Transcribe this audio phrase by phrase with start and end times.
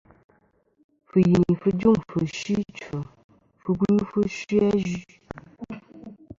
[1.09, 2.97] Fɨ̀yìnì fɨ jûŋfɨ̀ fsɨ ɨchfɨ,
[3.61, 5.01] fɨ bɨfɨ fsɨ azue.